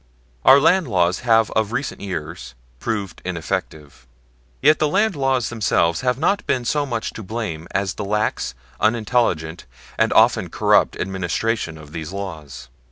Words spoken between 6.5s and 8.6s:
so much to blame as the lax,